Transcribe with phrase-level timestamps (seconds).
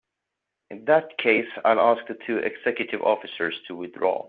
[0.71, 4.19] In that case I'll ask the two executive officers to withdraw.